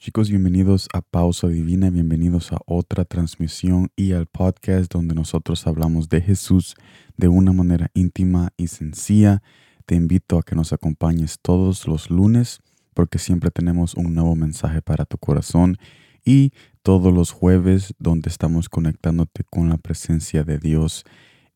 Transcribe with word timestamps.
Chicos, 0.00 0.30
bienvenidos 0.30 0.88
a 0.94 1.02
Pausa 1.02 1.48
Divina, 1.48 1.90
bienvenidos 1.90 2.52
a 2.52 2.58
otra 2.66 3.04
transmisión 3.04 3.90
y 3.96 4.12
al 4.12 4.26
podcast 4.26 4.92
donde 4.92 5.12
nosotros 5.12 5.66
hablamos 5.66 6.08
de 6.08 6.20
Jesús 6.20 6.76
de 7.16 7.26
una 7.26 7.52
manera 7.52 7.90
íntima 7.94 8.50
y 8.56 8.68
sencilla. 8.68 9.42
Te 9.86 9.96
invito 9.96 10.38
a 10.38 10.44
que 10.44 10.54
nos 10.54 10.72
acompañes 10.72 11.40
todos 11.42 11.88
los 11.88 12.10
lunes 12.10 12.60
porque 12.94 13.18
siempre 13.18 13.50
tenemos 13.50 13.94
un 13.94 14.14
nuevo 14.14 14.36
mensaje 14.36 14.82
para 14.82 15.04
tu 15.04 15.18
corazón 15.18 15.78
y 16.24 16.52
todos 16.84 17.12
los 17.12 17.32
jueves 17.32 17.92
donde 17.98 18.30
estamos 18.30 18.68
conectándote 18.68 19.42
con 19.42 19.68
la 19.68 19.78
presencia 19.78 20.44
de 20.44 20.58
Dios 20.58 21.02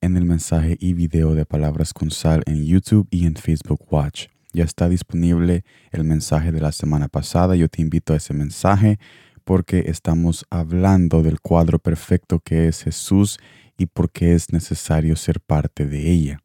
en 0.00 0.17
el 0.17 0.25
mensaje 0.25 0.77
y 0.81 0.95
video 0.95 1.36
de 1.36 1.46
Palabras 1.46 1.95
con 1.95 2.11
Sal 2.11 2.43
en 2.46 2.64
YouTube 2.64 3.07
y 3.09 3.25
en 3.25 3.36
Facebook 3.36 3.86
Watch. 3.89 4.27
Ya 4.53 4.64
está 4.64 4.89
disponible 4.89 5.64
el 5.90 6.04
mensaje 6.04 6.53
de 6.53 6.61
la 6.61 6.72
semana 6.72 7.08
pasada. 7.08 7.57
Yo 7.57 7.68
te 7.68 7.81
invito 7.81 8.13
a 8.13 8.17
ese 8.17 8.35
mensaje 8.35 8.99
porque 9.44 9.85
estamos 9.86 10.44
hablando 10.50 11.22
del 11.22 11.40
cuadro 11.40 11.79
perfecto 11.79 12.40
que 12.40 12.68
es 12.68 12.82
Jesús 12.82 13.39
y 13.79 13.86
por 13.86 14.11
qué 14.11 14.35
es 14.35 14.53
necesario 14.53 15.17
ser 15.17 15.41
parte 15.41 15.86
de 15.86 16.11
ella. 16.11 16.39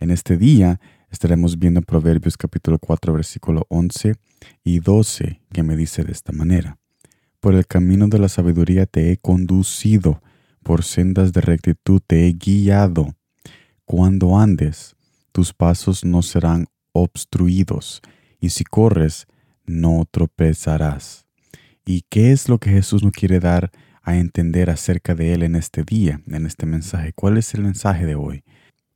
En 0.00 0.10
este 0.10 0.36
día 0.36 0.80
estaremos 1.10 1.58
viendo 1.58 1.82
Proverbios 1.82 2.36
capítulo 2.36 2.78
4 2.78 3.12
versículo 3.12 3.66
11 3.68 4.14
y 4.64 4.80
12 4.80 5.40
que 5.52 5.62
me 5.62 5.76
dice 5.76 6.04
de 6.04 6.12
esta 6.12 6.32
manera. 6.32 6.78
Por 7.38 7.54
el 7.54 7.66
camino 7.66 8.08
de 8.08 8.18
la 8.18 8.28
sabiduría 8.28 8.86
te 8.86 9.12
he 9.12 9.16
conducido, 9.18 10.22
por 10.62 10.84
sendas 10.84 11.32
de 11.32 11.40
rectitud 11.40 12.00
te 12.06 12.26
he 12.26 12.32
guiado. 12.32 13.14
Cuando 13.84 14.38
andes, 14.38 14.96
tus 15.32 15.52
pasos 15.52 16.04
no 16.04 16.22
serán 16.22 16.66
obstruidos, 16.92 18.02
y 18.40 18.50
si 18.50 18.64
corres, 18.64 19.26
no 19.66 20.06
tropezarás. 20.10 21.26
¿Y 21.84 22.02
qué 22.08 22.32
es 22.32 22.48
lo 22.48 22.58
que 22.58 22.70
Jesús 22.70 23.02
nos 23.02 23.12
quiere 23.12 23.40
dar 23.40 23.70
a 24.02 24.16
entender 24.16 24.70
acerca 24.70 25.14
de 25.14 25.34
Él 25.34 25.42
en 25.42 25.56
este 25.56 25.84
día, 25.84 26.20
en 26.26 26.46
este 26.46 26.66
mensaje? 26.66 27.12
¿Cuál 27.12 27.38
es 27.38 27.54
el 27.54 27.62
mensaje 27.62 28.06
de 28.06 28.14
hoy? 28.14 28.44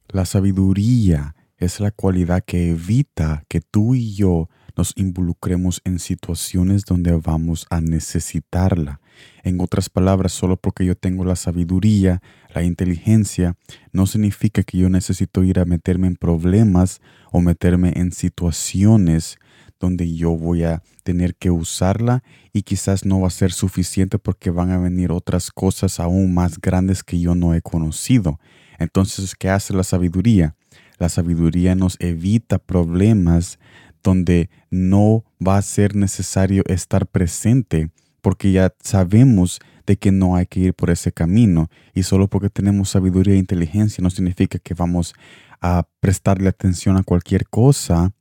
La 0.09 0.25
sabiduría 0.25 1.35
es 1.57 1.81
la 1.81 1.91
cualidad 1.91 2.45
que 2.45 2.71
evita 2.71 3.45
que 3.49 3.61
tú 3.61 3.95
y 3.95 4.15
yo 4.15 4.49
nos 4.77 4.93
involucremos 4.97 5.81
en 5.85 5.99
situaciones 5.99 6.85
donde 6.85 7.13
vamos 7.13 7.67
a 7.71 7.81
necesitarla. 7.81 9.01
En 9.43 9.61
otras 9.61 9.89
palabras, 9.89 10.33
solo 10.33 10.57
porque 10.57 10.85
yo 10.85 10.95
tengo 10.95 11.25
la 11.25 11.37
sabiduría, 11.37 12.21
la 12.55 12.63
inteligencia, 12.63 13.57
no 13.93 14.07
significa 14.07 14.63
que 14.63 14.79
yo 14.79 14.91
necesito 14.91 15.43
ir 15.43 15.59
a 15.59 15.65
meterme 15.65 16.07
en 16.07 16.17
problemas 16.17 17.01
o 17.33 17.41
meterme 17.41 17.93
en 17.97 18.13
situaciones 18.13 19.39
donde 19.81 20.15
yo 20.15 20.31
voy 20.33 20.65
a 20.65 20.83
tener 21.03 21.35
que 21.35 21.51
usarla 21.51 22.23
y 22.53 22.63
quizás 22.63 23.05
no 23.05 23.21
va 23.21 23.29
a 23.29 23.31
ser 23.31 23.53
suficiente 23.53 24.19
porque 24.19 24.51
van 24.51 24.71
a 24.71 24.79
venir 24.79 25.13
otras 25.13 25.51
cosas 25.51 26.01
aún 26.01 26.35
más 26.35 26.61
grandes 26.61 27.03
que 27.03 27.21
yo 27.21 27.35
no 27.35 27.55
he 27.55 27.63
conocido. 27.63 28.39
Entonces, 28.79 29.35
¿qué 29.35 29.51
hace 29.51 29.75
la 29.75 29.85
sabiduría? 29.85 30.55
La 30.99 31.09
sabiduría 31.11 31.75
nos 31.75 31.97
evita 32.01 32.59
problemas 32.59 33.59
donde 34.07 34.51
no 34.71 35.25
va 35.45 35.59
a 35.59 35.63
ser 35.63 35.97
necesario 35.97 36.63
estar 36.67 37.09
presente 37.09 37.91
porque 38.21 38.53
ya 38.53 38.73
sabemos 38.81 39.61
de 39.85 39.97
que 39.97 40.13
no 40.13 40.37
hay 40.37 40.47
que 40.47 40.61
ir 40.61 40.75
por 40.75 40.91
ese 40.91 41.11
camino 41.11 41.69
y 41.93 42.05
solo 42.05 42.29
porque 42.29 42.49
tenemos 42.49 42.91
sabiduría 42.91 43.35
e 43.35 43.39
inteligencia 43.39 44.03
no 44.03 44.11
significa 44.11 44.61
que 44.61 44.75
vamos 44.75 45.13
a 45.61 45.89
prestarle 45.99 46.49
atención 46.49 46.97
a 46.97 47.03
cualquier 47.03 47.49
cosa, 47.49 48.13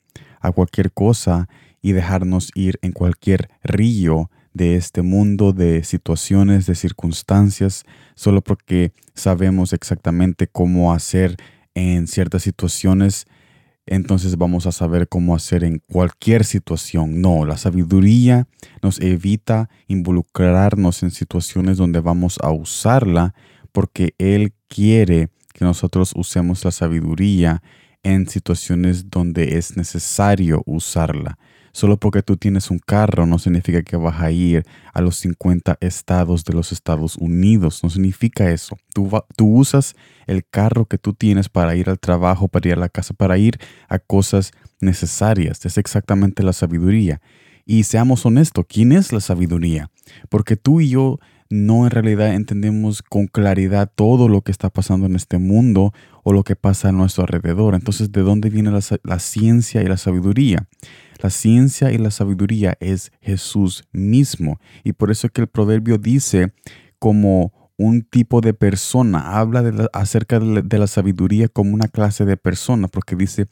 a 0.42 0.52
cualquier 0.52 0.92
cosa 0.92 1.48
y 1.84 1.92
dejarnos 1.92 2.50
ir 2.56 2.80
en 2.82 2.92
cualquier 2.92 3.50
río 3.64 4.32
de 4.54 4.78
este 4.78 5.04
mundo, 5.04 5.54
de 5.54 5.84
situaciones, 5.84 6.66
de 6.66 6.74
circunstancias, 6.74 7.84
solo 8.16 8.42
porque 8.42 8.92
sabemos 9.14 9.72
exactamente 9.72 10.48
cómo 10.48 10.94
hacer 10.94 11.36
en 11.76 12.08
ciertas 12.08 12.42
situaciones 12.42 13.28
entonces 13.88 14.38
vamos 14.38 14.66
a 14.66 14.72
saber 14.72 15.08
cómo 15.08 15.36
hacer 15.36 15.64
en 15.64 15.80
cualquier 15.80 16.44
situación. 16.44 17.22
No, 17.22 17.46
la 17.46 17.58
sabiduría 17.58 18.48
nos 18.82 19.00
evita 19.00 19.70
involucrarnos 19.88 21.04
en 21.04 21.12
situaciones 21.12 21.78
donde 21.78 22.00
vamos 22.00 22.40
a 22.42 22.52
usarla 22.52 23.36
porque 23.72 24.16
Él 24.18 24.54
quiere 24.68 25.30
que 25.54 25.66
nosotros 25.66 26.14
usemos 26.16 26.66
la 26.66 26.72
sabiduría 26.72 27.62
en 28.04 28.28
situaciones 28.28 29.10
donde 29.10 29.58
es 29.58 29.78
necesario 29.78 30.64
usarla. 30.66 31.38
Solo 31.76 31.98
porque 31.98 32.24
tú 32.24 32.38
tienes 32.38 32.72
un 32.72 32.80
carro 32.80 33.26
no 33.26 33.38
significa 33.38 33.84
que 33.84 33.98
vas 33.98 34.22
a 34.22 34.32
ir 34.32 34.66
a 34.94 35.02
los 35.02 35.18
50 35.18 35.78
estados 35.82 36.46
de 36.46 36.54
los 36.54 36.72
Estados 36.72 37.18
Unidos. 37.18 37.84
No 37.84 37.90
significa 37.90 38.50
eso. 38.50 38.78
Tú, 38.94 39.12
tú 39.36 39.58
usas 39.58 39.94
el 40.26 40.46
carro 40.46 40.86
que 40.86 40.98
tú 40.98 41.12
tienes 41.12 41.50
para 41.50 41.76
ir 41.76 41.90
al 41.90 42.00
trabajo, 42.00 42.48
para 42.48 42.70
ir 42.70 42.76
a 42.76 42.80
la 42.80 42.88
casa, 42.88 43.14
para 43.14 43.38
ir 43.38 43.60
a 43.90 44.00
cosas 44.00 44.54
necesarias. 44.80 45.66
Es 45.66 45.78
exactamente 45.78 46.44
la 46.44 46.54
sabiduría. 46.54 47.20
Y 47.66 47.84
seamos 47.84 48.26
honestos, 48.26 48.64
¿quién 48.70 48.94
es 48.94 49.12
la 49.12 49.20
sabiduría? 49.20 49.92
Porque 50.30 50.56
tú 50.56 50.80
y 50.80 50.88
yo 50.88 51.20
no 51.50 51.86
en 51.86 51.92
realidad 51.92 52.34
entendemos 52.34 53.02
con 53.02 53.28
claridad 53.28 53.92
todo 53.94 54.28
lo 54.28 54.42
que 54.42 54.52
está 54.52 54.70
pasando 54.70 55.06
en 55.06 55.16
este 55.16 55.38
mundo 55.38 55.94
o 56.24 56.34
lo 56.34 56.44
que 56.44 56.56
pasa 56.56 56.90
a 56.90 56.92
nuestro 56.92 57.24
alrededor. 57.24 57.76
Entonces, 57.76 58.12
¿de 58.12 58.22
dónde 58.22 58.50
viene 58.50 58.72
la, 58.72 58.82
la 59.04 59.20
ciencia 59.20 59.82
y 59.82 59.86
la 59.86 59.98
sabiduría? 59.98 60.68
La 61.22 61.30
ciencia 61.30 61.92
y 61.92 61.98
la 61.98 62.12
sabiduría 62.12 62.78
es 62.80 63.12
Jesús 63.22 63.84
mismo. 63.92 64.60
Y 64.84 64.94
por 64.94 65.12
eso 65.12 65.28
es 65.28 65.34
que 65.34 65.42
el 65.42 65.48
proverbio 65.48 65.98
dice 65.98 66.52
como 67.00 67.54
un 67.78 68.04
tipo 68.04 68.42
de 68.42 68.54
persona, 68.54 69.38
habla 69.38 69.62
de 69.62 69.88
acerca 69.94 70.40
de 70.40 70.78
la, 70.78 70.88
sabiduría 70.88 71.48
como 71.50 71.74
una 71.74 71.88
clase 71.88 72.26
de 72.26 72.38
persona, 72.38 72.88
porque 72.88 73.16
dice, 73.16 73.48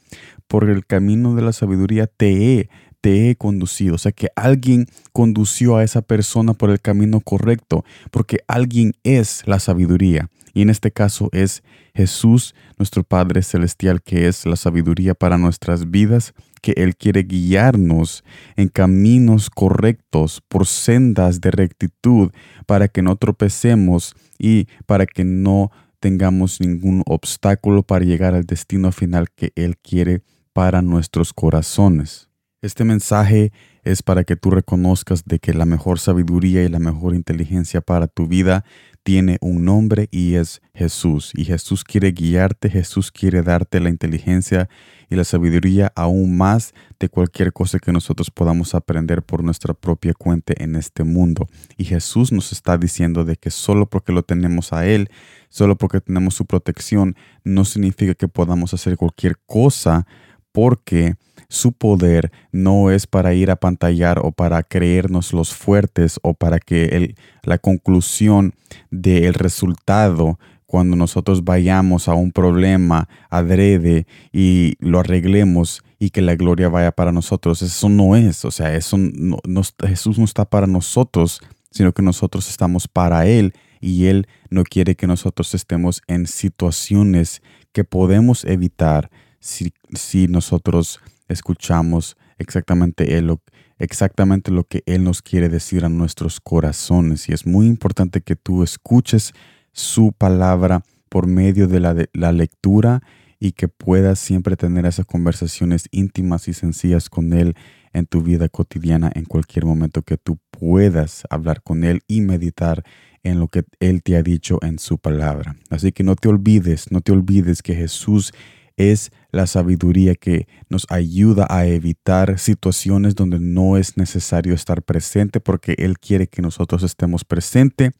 por 0.46 0.70
el 0.70 0.86
camino 0.86 1.34
de 1.34 1.42
la 1.42 1.52
sabiduría 1.52 2.06
te 2.06 2.58
he, 2.58 2.70
te 3.04 3.28
he 3.28 3.36
conducido. 3.36 3.96
O 3.96 3.98
sea 3.98 4.12
que 4.12 4.28
alguien 4.34 4.86
condució 5.12 5.76
a 5.76 5.84
esa 5.84 6.00
persona 6.00 6.54
por 6.54 6.70
el 6.70 6.80
camino 6.80 7.20
correcto, 7.20 7.84
porque 8.10 8.38
alguien 8.48 8.94
es 9.02 9.42
la 9.44 9.60
sabiduría. 9.60 10.30
Y 10.54 10.62
en 10.62 10.70
este 10.70 10.90
caso 10.90 11.28
es 11.32 11.62
Jesús, 11.94 12.54
nuestro 12.78 13.04
Padre 13.04 13.42
Celestial, 13.42 14.00
que 14.00 14.26
es 14.26 14.46
la 14.46 14.56
sabiduría 14.56 15.12
para 15.12 15.36
nuestras 15.36 15.90
vidas 15.90 16.32
que 16.62 16.72
Él 16.78 16.96
quiere 16.96 17.24
guiarnos 17.24 18.24
en 18.56 18.68
caminos 18.68 19.50
correctos, 19.50 20.42
por 20.48 20.66
sendas 20.66 21.42
de 21.42 21.50
rectitud, 21.50 22.32
para 22.64 22.88
que 22.88 23.02
no 23.02 23.16
tropecemos 23.16 24.16
y 24.38 24.66
para 24.86 25.04
que 25.04 25.24
no 25.24 25.70
tengamos 26.00 26.58
ningún 26.58 27.02
obstáculo 27.04 27.82
para 27.82 28.06
llegar 28.06 28.34
al 28.34 28.44
destino 28.44 28.92
final 28.92 29.28
que 29.30 29.52
Él 29.56 29.76
quiere 29.76 30.22
para 30.54 30.80
nuestros 30.80 31.34
corazones. 31.34 32.30
Este 32.64 32.82
mensaje 32.84 33.52
es 33.82 34.02
para 34.02 34.24
que 34.24 34.36
tú 34.36 34.50
reconozcas 34.50 35.26
de 35.26 35.38
que 35.38 35.52
la 35.52 35.66
mejor 35.66 35.98
sabiduría 35.98 36.62
y 36.62 36.70
la 36.70 36.78
mejor 36.78 37.14
inteligencia 37.14 37.82
para 37.82 38.06
tu 38.06 38.26
vida 38.26 38.64
tiene 39.02 39.36
un 39.42 39.66
nombre 39.66 40.08
y 40.10 40.36
es 40.36 40.62
Jesús. 40.72 41.32
Y 41.34 41.44
Jesús 41.44 41.84
quiere 41.84 42.12
guiarte, 42.12 42.70
Jesús 42.70 43.12
quiere 43.12 43.42
darte 43.42 43.80
la 43.80 43.90
inteligencia 43.90 44.70
y 45.10 45.14
la 45.14 45.24
sabiduría 45.24 45.92
aún 45.94 46.38
más 46.38 46.72
de 46.98 47.10
cualquier 47.10 47.52
cosa 47.52 47.78
que 47.78 47.92
nosotros 47.92 48.30
podamos 48.30 48.74
aprender 48.74 49.22
por 49.22 49.44
nuestra 49.44 49.74
propia 49.74 50.14
cuenta 50.14 50.54
en 50.56 50.74
este 50.74 51.04
mundo. 51.04 51.46
Y 51.76 51.84
Jesús 51.84 52.32
nos 52.32 52.50
está 52.50 52.78
diciendo 52.78 53.26
de 53.26 53.36
que 53.36 53.50
solo 53.50 53.90
porque 53.90 54.10
lo 54.10 54.22
tenemos 54.22 54.72
a 54.72 54.86
Él, 54.86 55.10
solo 55.50 55.76
porque 55.76 56.00
tenemos 56.00 56.34
su 56.34 56.46
protección, 56.46 57.14
no 57.44 57.66
significa 57.66 58.14
que 58.14 58.26
podamos 58.26 58.72
hacer 58.72 58.96
cualquier 58.96 59.36
cosa 59.44 60.06
porque 60.54 61.16
su 61.48 61.72
poder 61.72 62.30
no 62.52 62.92
es 62.92 63.08
para 63.08 63.34
ir 63.34 63.50
a 63.50 63.56
pantallar 63.56 64.20
o 64.20 64.30
para 64.30 64.62
creernos 64.62 65.32
los 65.32 65.52
fuertes 65.52 66.20
o 66.22 66.34
para 66.34 66.60
que 66.60 66.84
el, 66.84 67.16
la 67.42 67.58
conclusión 67.58 68.54
del 68.92 69.34
resultado 69.34 70.38
cuando 70.64 70.94
nosotros 70.94 71.42
vayamos 71.42 72.06
a 72.06 72.14
un 72.14 72.30
problema 72.30 73.08
adrede 73.30 74.06
y 74.32 74.74
lo 74.78 75.00
arreglemos 75.00 75.82
y 75.98 76.10
que 76.10 76.22
la 76.22 76.36
gloria 76.36 76.68
vaya 76.68 76.92
para 76.92 77.10
nosotros. 77.10 77.60
Eso 77.60 77.88
no 77.88 78.14
es, 78.14 78.44
o 78.44 78.52
sea, 78.52 78.76
eso 78.76 78.96
no, 78.96 79.38
Jesús 79.84 80.18
no 80.18 80.24
está 80.24 80.44
para 80.44 80.68
nosotros, 80.68 81.40
sino 81.72 81.92
que 81.92 82.02
nosotros 82.02 82.48
estamos 82.48 82.86
para 82.86 83.26
Él 83.26 83.54
y 83.80 84.06
Él 84.06 84.28
no 84.50 84.62
quiere 84.62 84.94
que 84.94 85.08
nosotros 85.08 85.52
estemos 85.54 86.00
en 86.06 86.28
situaciones 86.28 87.42
que 87.72 87.82
podemos 87.82 88.44
evitar 88.44 89.10
si, 89.44 90.26
nosotros 90.28 91.00
escuchamos 91.28 92.16
exactamente, 92.38 93.18
él, 93.18 93.36
exactamente 93.78 94.50
lo 94.50 94.64
que 94.64 94.82
Él 94.86 95.04
nos 95.04 95.20
quiere 95.20 95.48
decir 95.48 95.84
a 95.84 95.88
nuestros 95.88 96.40
corazones. 96.40 97.28
Y 97.28 97.32
es 97.32 97.46
muy 97.46 97.66
importante 97.66 98.22
que 98.22 98.36
tú 98.36 98.62
escuches 98.62 99.32
su 99.72 100.12
palabra 100.12 100.82
por 101.08 101.26
medio 101.26 101.68
de 101.68 101.80
la, 101.80 101.94
de 101.94 102.08
la 102.14 102.32
lectura 102.32 103.02
y 103.38 103.52
que 103.52 103.68
puedas 103.68 104.18
siempre 104.18 104.56
tener 104.56 104.86
esas 104.86 105.04
conversaciones 105.04 105.88
íntimas 105.90 106.48
y 106.48 106.54
sencillas 106.54 107.10
con 107.10 107.34
Él 107.34 107.54
en 107.92 108.06
tu 108.06 108.22
vida 108.22 108.48
cotidiana 108.48 109.12
en 109.14 109.26
cualquier 109.26 109.66
momento 109.66 110.02
que 110.02 110.16
tú 110.16 110.38
puedas 110.50 111.24
hablar 111.28 111.62
con 111.62 111.84
Él 111.84 112.00
y 112.08 112.22
meditar 112.22 112.82
en 113.22 113.38
lo 113.38 113.48
que 113.48 113.64
Él 113.78 114.02
te 114.02 114.16
ha 114.16 114.22
dicho 114.22 114.58
en 114.62 114.78
su 114.78 114.98
palabra. 114.98 115.56
Así 115.68 115.92
que 115.92 116.02
no 116.02 116.16
te 116.16 116.28
olvides, 116.28 116.90
no 116.90 117.02
te 117.02 117.12
olvides 117.12 117.62
que 117.62 117.74
Jesús 117.74 118.32
es 118.76 119.12
la 119.30 119.46
sabiduría 119.46 120.14
que 120.14 120.46
nos 120.68 120.86
ayuda 120.90 121.46
a 121.50 121.66
evitar 121.66 122.38
situaciones 122.38 123.14
donde 123.14 123.38
no 123.40 123.76
es 123.76 123.96
necesario 123.96 124.54
estar 124.54 124.82
presente 124.82 125.40
porque 125.40 125.74
Él 125.78 125.98
quiere 125.98 126.26
que 126.26 126.42
nosotros 126.42 126.82
estemos 126.82 127.24
presentes 127.24 127.92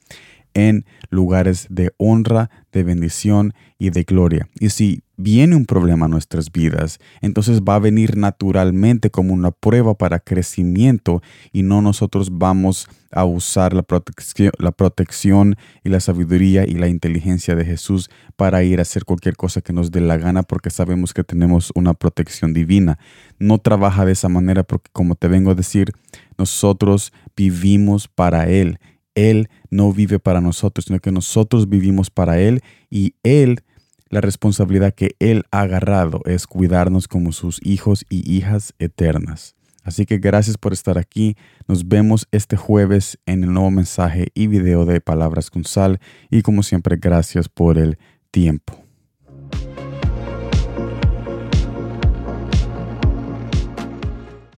en 0.54 0.86
lugares 1.10 1.66
de 1.68 1.92
honra, 1.98 2.50
de 2.72 2.82
bendición 2.82 3.52
y 3.78 3.90
de 3.90 4.04
gloria. 4.04 4.48
Y 4.58 4.70
si 4.70 5.02
viene 5.16 5.54
un 5.54 5.66
problema 5.66 6.06
a 6.06 6.08
nuestras 6.08 6.50
vidas, 6.50 6.98
entonces 7.20 7.60
va 7.60 7.76
a 7.76 7.80
venir 7.80 8.16
naturalmente 8.16 9.10
como 9.10 9.32
una 9.34 9.50
prueba 9.50 9.94
para 9.94 10.18
crecimiento 10.18 11.22
y 11.52 11.62
no 11.62 11.82
nosotros 11.82 12.30
vamos 12.32 12.88
a 13.12 13.24
usar 13.24 13.74
la 13.74 13.82
protección, 13.82 14.50
la 14.58 14.72
protección 14.72 15.56
y 15.84 15.88
la 15.88 16.00
sabiduría 16.00 16.66
y 16.66 16.74
la 16.74 16.88
inteligencia 16.88 17.54
de 17.54 17.64
Jesús 17.64 18.10
para 18.36 18.64
ir 18.64 18.80
a 18.80 18.82
hacer 18.82 19.04
cualquier 19.04 19.36
cosa 19.36 19.60
que 19.60 19.72
nos 19.72 19.92
dé 19.92 20.00
la 20.00 20.16
gana 20.16 20.42
porque 20.42 20.70
sabemos 20.70 21.14
que 21.14 21.22
tenemos 21.22 21.70
una 21.76 21.94
protección 21.94 22.52
divina. 22.52 22.98
No 23.38 23.58
trabaja 23.58 24.04
de 24.04 24.12
esa 24.12 24.28
manera 24.28 24.64
porque 24.64 24.90
como 24.92 25.14
te 25.14 25.28
vengo 25.28 25.52
a 25.52 25.54
decir, 25.54 25.92
nosotros 26.38 27.12
vivimos 27.36 28.08
para 28.08 28.48
Él 28.48 28.78
él 29.14 29.49
no 29.70 29.93
vive 29.93 30.19
para 30.19 30.40
nosotros, 30.40 30.87
sino 30.87 30.99
que 30.99 31.12
nosotros 31.12 31.69
vivimos 31.69 32.11
para 32.11 32.38
Él 32.40 32.62
y 32.90 33.14
Él, 33.22 33.61
la 34.08 34.20
responsabilidad 34.20 34.94
que 34.94 35.16
Él 35.19 35.44
ha 35.50 35.61
agarrado 35.61 36.20
es 36.25 36.46
cuidarnos 36.46 37.08
como 37.08 37.32
sus 37.32 37.61
hijos 37.64 38.05
y 38.08 38.31
hijas 38.32 38.75
eternas. 38.78 39.55
Así 39.82 40.06
que 40.06 40.19
gracias 40.19 40.56
por 40.56 40.72
estar 40.72 40.99
aquí. 40.99 41.37
Nos 41.69 41.88
vemos 41.88 42.26
este 42.32 42.56
jueves 42.56 43.19
en 43.26 43.44
el 43.44 43.52
nuevo 43.52 43.70
mensaje 43.70 44.28
y 44.34 44.46
video 44.46 44.87
de 44.87 45.00
Palabras 45.00 45.50
con 45.50 45.64
Sal 45.64 46.00
y 46.31 46.43
como 46.43 46.62
siempre 46.62 46.96
gracias 46.96 47.49
por 47.49 47.76
el 47.76 47.99
tiempo. 48.31 48.83